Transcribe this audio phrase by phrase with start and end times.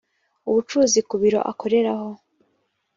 [0.49, 2.09] ubucuruzi ku biro akoreraho